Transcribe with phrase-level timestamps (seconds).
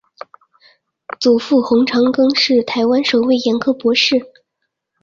[1.19, 4.19] 祖父洪长庚是台湾首位眼科博士。